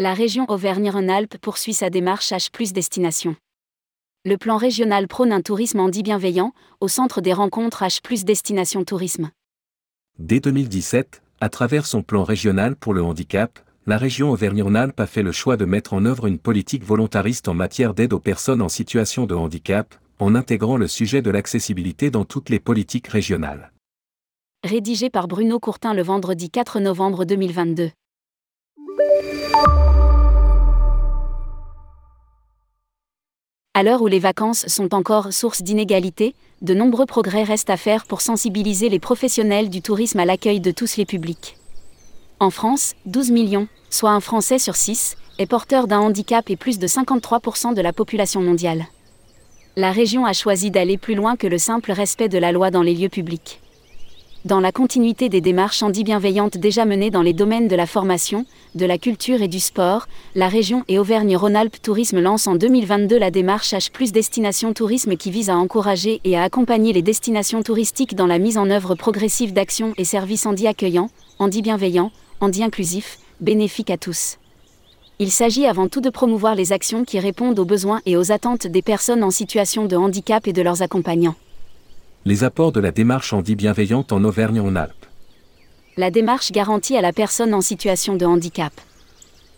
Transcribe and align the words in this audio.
La 0.00 0.14
région 0.14 0.46
Auvergne-Rhône-Alpes 0.48 1.36
poursuit 1.36 1.74
sa 1.74 1.90
démarche 1.90 2.32
H 2.32 2.72
Destination. 2.72 3.36
Le 4.24 4.38
plan 4.38 4.56
régional 4.56 5.06
prône 5.06 5.30
un 5.30 5.42
tourisme 5.42 5.78
handi 5.78 6.02
bienveillant, 6.02 6.54
au 6.80 6.88
centre 6.88 7.20
des 7.20 7.34
rencontres 7.34 7.82
H 7.82 8.24
Destination 8.24 8.82
Tourisme. 8.82 9.28
Dès 10.18 10.40
2017, 10.40 11.20
à 11.42 11.50
travers 11.50 11.84
son 11.84 12.02
plan 12.02 12.24
régional 12.24 12.76
pour 12.76 12.94
le 12.94 13.02
handicap, 13.02 13.58
la 13.84 13.98
région 13.98 14.30
Auvergne-Rhône-Alpes 14.30 14.98
a 14.98 15.06
fait 15.06 15.22
le 15.22 15.32
choix 15.32 15.58
de 15.58 15.66
mettre 15.66 15.92
en 15.92 16.06
œuvre 16.06 16.28
une 16.28 16.38
politique 16.38 16.82
volontariste 16.82 17.46
en 17.48 17.52
matière 17.52 17.92
d'aide 17.92 18.14
aux 18.14 18.20
personnes 18.20 18.62
en 18.62 18.70
situation 18.70 19.26
de 19.26 19.34
handicap, 19.34 19.94
en 20.18 20.34
intégrant 20.34 20.78
le 20.78 20.88
sujet 20.88 21.20
de 21.20 21.30
l'accessibilité 21.30 22.10
dans 22.10 22.24
toutes 22.24 22.48
les 22.48 22.58
politiques 22.58 23.08
régionales. 23.08 23.70
Rédigé 24.64 25.10
par 25.10 25.28
Bruno 25.28 25.60
Courtin 25.60 25.92
le 25.92 26.02
vendredi 26.02 26.48
4 26.48 26.80
novembre 26.80 27.26
2022. 27.26 27.90
À 33.72 33.84
l'heure 33.84 34.02
où 34.02 34.08
les 34.08 34.18
vacances 34.18 34.66
sont 34.66 34.96
encore 34.96 35.32
source 35.32 35.62
d'inégalités, 35.62 36.34
de 36.60 36.74
nombreux 36.74 37.06
progrès 37.06 37.44
restent 37.44 37.70
à 37.70 37.76
faire 37.76 38.04
pour 38.04 38.20
sensibiliser 38.20 38.88
les 38.88 38.98
professionnels 38.98 39.70
du 39.70 39.80
tourisme 39.80 40.18
à 40.18 40.24
l'accueil 40.24 40.58
de 40.58 40.72
tous 40.72 40.96
les 40.96 41.06
publics. 41.06 41.56
En 42.40 42.50
France, 42.50 42.94
12 43.06 43.30
millions, 43.30 43.68
soit 43.88 44.10
un 44.10 44.18
Français 44.18 44.58
sur 44.58 44.74
6, 44.74 45.16
est 45.38 45.46
porteur 45.46 45.86
d'un 45.86 46.00
handicap 46.00 46.50
et 46.50 46.56
plus 46.56 46.80
de 46.80 46.88
53% 46.88 47.72
de 47.72 47.80
la 47.80 47.92
population 47.92 48.42
mondiale. 48.42 48.86
La 49.76 49.92
région 49.92 50.26
a 50.26 50.32
choisi 50.32 50.72
d'aller 50.72 50.98
plus 50.98 51.14
loin 51.14 51.36
que 51.36 51.46
le 51.46 51.58
simple 51.58 51.92
respect 51.92 52.28
de 52.28 52.38
la 52.38 52.50
loi 52.50 52.72
dans 52.72 52.82
les 52.82 52.94
lieux 52.94 53.08
publics. 53.08 53.60
Dans 54.46 54.60
la 54.60 54.72
continuité 54.72 55.28
des 55.28 55.42
démarches 55.42 55.82
handi-bienveillantes 55.82 56.56
déjà 56.56 56.86
menées 56.86 57.10
dans 57.10 57.20
les 57.20 57.34
domaines 57.34 57.68
de 57.68 57.76
la 57.76 57.84
formation, 57.84 58.46
de 58.74 58.86
la 58.86 58.96
culture 58.96 59.42
et 59.42 59.48
du 59.48 59.60
sport, 59.60 60.08
la 60.34 60.48
région 60.48 60.82
et 60.88 60.98
Auvergne-Rhône-Alpes 60.98 61.82
Tourisme 61.82 62.20
lance 62.20 62.46
en 62.46 62.54
2022 62.54 63.18
la 63.18 63.30
démarche 63.30 63.74
H 63.74 63.90
plus 63.90 64.12
Destination 64.12 64.72
Tourisme 64.72 65.16
qui 65.18 65.30
vise 65.30 65.50
à 65.50 65.58
encourager 65.58 66.22
et 66.24 66.38
à 66.38 66.42
accompagner 66.42 66.94
les 66.94 67.02
destinations 67.02 67.62
touristiques 67.62 68.14
dans 68.14 68.26
la 68.26 68.38
mise 68.38 68.56
en 68.56 68.70
œuvre 68.70 68.94
progressive 68.94 69.52
d'actions 69.52 69.92
et 69.98 70.04
services 70.04 70.46
handi 70.46 70.66
accueillants, 70.66 71.10
handi 71.38 71.60
bienveillants, 71.60 72.10
handi 72.40 72.64
inclusifs, 72.64 73.18
bénéfiques 73.42 73.90
à 73.90 73.98
tous. 73.98 74.38
Il 75.18 75.30
s'agit 75.30 75.66
avant 75.66 75.88
tout 75.88 76.00
de 76.00 76.08
promouvoir 76.08 76.54
les 76.54 76.72
actions 76.72 77.04
qui 77.04 77.20
répondent 77.20 77.58
aux 77.58 77.66
besoins 77.66 78.00
et 78.06 78.16
aux 78.16 78.32
attentes 78.32 78.66
des 78.66 78.80
personnes 78.80 79.22
en 79.22 79.30
situation 79.30 79.84
de 79.84 79.96
handicap 79.96 80.48
et 80.48 80.54
de 80.54 80.62
leurs 80.62 80.80
accompagnants. 80.80 81.36
Les 82.26 82.44
apports 82.44 82.70
de 82.70 82.80
la 82.80 82.90
démarche 82.90 83.32
handi 83.32 83.56
bienveillante 83.56 84.12
en 84.12 84.22
Auvergne-en-Alpes. 84.24 85.06
La 85.96 86.10
démarche 86.10 86.52
garantit 86.52 86.94
à 86.94 87.00
la 87.00 87.14
personne 87.14 87.54
en 87.54 87.62
situation 87.62 88.14
de 88.14 88.26
handicap 88.26 88.72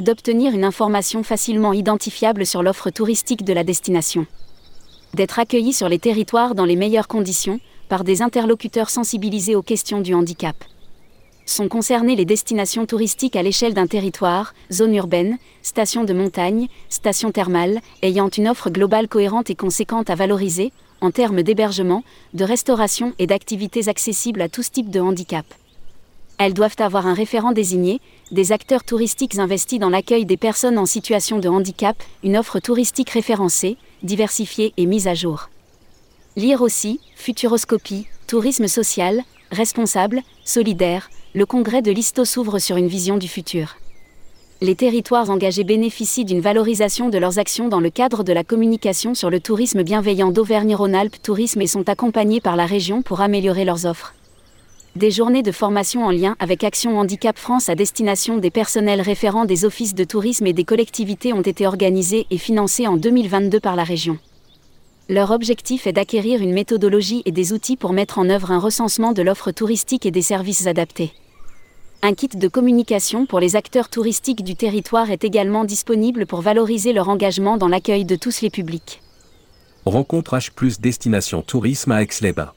d'obtenir 0.00 0.52
une 0.52 0.64
information 0.64 1.22
facilement 1.22 1.72
identifiable 1.72 2.46
sur 2.46 2.62
l'offre 2.62 2.90
touristique 2.90 3.44
de 3.44 3.52
la 3.52 3.64
destination, 3.64 4.26
d'être 5.14 5.38
accueilli 5.40 5.72
sur 5.72 5.88
les 5.88 5.98
territoires 5.98 6.54
dans 6.54 6.64
les 6.64 6.76
meilleures 6.76 7.08
conditions, 7.08 7.58
par 7.88 8.04
des 8.04 8.22
interlocuteurs 8.22 8.90
sensibilisés 8.90 9.56
aux 9.56 9.62
questions 9.62 10.00
du 10.00 10.14
handicap. 10.14 10.56
Sont 11.48 11.68
concernées 11.68 12.14
les 12.14 12.26
destinations 12.26 12.84
touristiques 12.84 13.34
à 13.34 13.42
l'échelle 13.42 13.72
d'un 13.72 13.86
territoire, 13.86 14.52
zone 14.70 14.94
urbaine, 14.94 15.38
station 15.62 16.04
de 16.04 16.12
montagne, 16.12 16.68
station 16.90 17.32
thermale, 17.32 17.80
ayant 18.02 18.28
une 18.28 18.48
offre 18.48 18.68
globale 18.68 19.08
cohérente 19.08 19.48
et 19.48 19.54
conséquente 19.54 20.10
à 20.10 20.14
valoriser, 20.14 20.72
en 21.00 21.10
termes 21.10 21.42
d'hébergement, 21.42 22.04
de 22.34 22.44
restauration 22.44 23.14
et 23.18 23.26
d'activités 23.26 23.88
accessibles 23.88 24.42
à 24.42 24.50
tous 24.50 24.70
types 24.70 24.90
de 24.90 25.00
handicap. 25.00 25.46
Elles 26.36 26.52
doivent 26.52 26.76
avoir 26.80 27.06
un 27.06 27.14
référent 27.14 27.52
désigné, 27.52 28.02
des 28.30 28.52
acteurs 28.52 28.84
touristiques 28.84 29.38
investis 29.38 29.78
dans 29.78 29.88
l'accueil 29.88 30.26
des 30.26 30.36
personnes 30.36 30.76
en 30.76 30.84
situation 30.84 31.38
de 31.38 31.48
handicap, 31.48 31.96
une 32.22 32.36
offre 32.36 32.60
touristique 32.60 33.08
référencée, 33.08 33.78
diversifiée 34.02 34.74
et 34.76 34.84
mise 34.84 35.08
à 35.08 35.14
jour. 35.14 35.48
Lire 36.36 36.60
aussi, 36.60 37.00
Futuroscopie, 37.16 38.06
Tourisme 38.26 38.68
social, 38.68 39.22
responsable, 39.50 40.20
solidaire, 40.44 41.08
le 41.38 41.46
congrès 41.46 41.82
de 41.82 41.92
l'ISTO 41.92 42.24
s'ouvre 42.24 42.58
sur 42.58 42.76
une 42.78 42.88
vision 42.88 43.16
du 43.16 43.28
futur 43.28 43.76
les 44.60 44.74
territoires 44.74 45.30
engagés 45.30 45.62
bénéficient 45.62 46.24
d'une 46.24 46.40
valorisation 46.40 47.10
de 47.10 47.18
leurs 47.18 47.38
actions 47.38 47.68
dans 47.68 47.78
le 47.78 47.90
cadre 47.90 48.24
de 48.24 48.32
la 48.32 48.42
communication 48.42 49.14
sur 49.14 49.30
le 49.30 49.38
tourisme 49.38 49.84
bienveillant 49.84 50.32
d'Auvergne-Rhône-Alpes 50.32 51.22
Tourisme 51.22 51.60
et 51.60 51.68
sont 51.68 51.88
accompagnés 51.88 52.40
par 52.40 52.56
la 52.56 52.66
région 52.66 53.02
pour 53.02 53.20
améliorer 53.20 53.64
leurs 53.64 53.86
offres. 53.86 54.14
Des 54.96 55.12
journées 55.12 55.44
de 55.44 55.52
formation 55.52 56.04
en 56.04 56.10
lien 56.10 56.34
avec 56.40 56.64
Action 56.64 56.98
Handicap 56.98 57.38
France 57.38 57.68
à 57.68 57.76
destination 57.76 58.38
des 58.38 58.50
personnels 58.50 59.00
référents 59.00 59.44
des 59.44 59.64
offices 59.64 59.94
de 59.94 60.02
tourisme 60.02 60.48
et 60.48 60.52
des 60.52 60.64
collectivités 60.64 61.32
ont 61.32 61.42
été 61.42 61.68
organisées 61.68 62.26
et 62.32 62.38
financées 62.38 62.88
en 62.88 62.96
2022 62.96 63.60
par 63.60 63.76
la 63.76 63.84
région. 63.84 64.18
Leur 65.08 65.30
objectif 65.30 65.86
est 65.86 65.92
d'acquérir 65.92 66.42
une 66.42 66.52
méthodologie 66.52 67.22
et 67.26 67.32
des 67.32 67.52
outils 67.52 67.76
pour 67.76 67.92
mettre 67.92 68.18
en 68.18 68.28
œuvre 68.28 68.50
un 68.50 68.58
recensement 68.58 69.12
de 69.12 69.22
l'offre 69.22 69.52
touristique 69.52 70.04
et 70.04 70.10
des 70.10 70.22
services 70.22 70.66
adaptés. 70.66 71.12
Un 72.00 72.14
kit 72.14 72.28
de 72.28 72.46
communication 72.46 73.26
pour 73.26 73.40
les 73.40 73.56
acteurs 73.56 73.88
touristiques 73.88 74.44
du 74.44 74.54
territoire 74.54 75.10
est 75.10 75.24
également 75.24 75.64
disponible 75.64 76.26
pour 76.26 76.42
valoriser 76.42 76.92
leur 76.92 77.08
engagement 77.08 77.56
dans 77.56 77.66
l'accueil 77.66 78.04
de 78.04 78.14
tous 78.14 78.40
les 78.40 78.50
publics. 78.50 79.02
Rencontre 79.84 80.36
H 80.36 80.52
plus 80.52 80.80
Destination 80.80 81.42
Tourisme 81.42 81.90
à 81.90 82.02
Aix-les-Bains. 82.02 82.52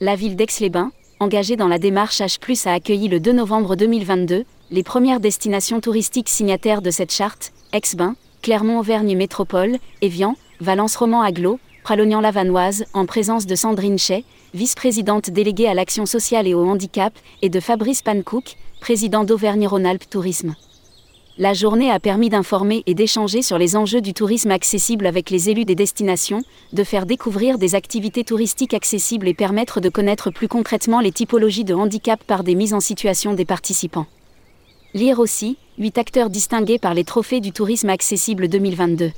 La 0.00 0.16
ville 0.16 0.36
d'Aix-les-Bains, 0.36 0.92
engagée 1.18 1.56
dans 1.56 1.68
la 1.68 1.78
démarche 1.78 2.20
H+, 2.20 2.68
a 2.68 2.74
accueilli 2.74 3.08
le 3.08 3.20
2 3.20 3.32
novembre 3.32 3.74
2022 3.74 4.44
les 4.70 4.82
premières 4.82 5.20
destinations 5.20 5.80
touristiques 5.80 6.28
signataires 6.28 6.82
de 6.82 6.90
cette 6.90 7.12
charte, 7.12 7.54
Aix-Bains, 7.72 8.16
Clermont-Auvergne 8.42 9.16
Métropole, 9.16 9.78
Évian, 10.02 10.36
Valence-Roman-Aglo, 10.60 11.58
Pralognan-Lavanoise, 11.82 12.84
en 12.94 13.06
présence 13.06 13.46
de 13.46 13.56
Sandrine 13.56 13.98
Chay, 13.98 14.24
vice-présidente 14.54 15.30
déléguée 15.30 15.66
à 15.66 15.74
l'action 15.74 16.06
sociale 16.06 16.46
et 16.46 16.54
au 16.54 16.64
handicap, 16.64 17.12
et 17.42 17.48
de 17.48 17.58
Fabrice 17.58 18.02
Pankouk, 18.02 18.56
président 18.80 19.24
d'Auvergne-Rhône-Alpes 19.24 20.08
Tourisme. 20.08 20.54
La 21.38 21.54
journée 21.54 21.90
a 21.90 21.98
permis 21.98 22.28
d'informer 22.28 22.84
et 22.86 22.94
d'échanger 22.94 23.42
sur 23.42 23.58
les 23.58 23.74
enjeux 23.74 24.00
du 24.00 24.14
tourisme 24.14 24.52
accessible 24.52 25.06
avec 25.06 25.30
les 25.30 25.50
élus 25.50 25.64
des 25.64 25.74
destinations, 25.74 26.42
de 26.72 26.84
faire 26.84 27.04
découvrir 27.04 27.58
des 27.58 27.74
activités 27.74 28.22
touristiques 28.22 28.74
accessibles 28.74 29.26
et 29.26 29.34
permettre 29.34 29.80
de 29.80 29.88
connaître 29.88 30.30
plus 30.30 30.48
concrètement 30.48 31.00
les 31.00 31.10
typologies 31.10 31.64
de 31.64 31.74
handicap 31.74 32.22
par 32.22 32.44
des 32.44 32.54
mises 32.54 32.74
en 32.74 32.80
situation 32.80 33.34
des 33.34 33.46
participants. 33.46 34.06
Lire 34.94 35.18
aussi, 35.18 35.56
8 35.78 35.98
acteurs 35.98 36.30
distingués 36.30 36.78
par 36.78 36.94
les 36.94 37.04
trophées 37.04 37.40
du 37.40 37.50
tourisme 37.50 37.88
accessible 37.88 38.46
2022. 38.46 39.10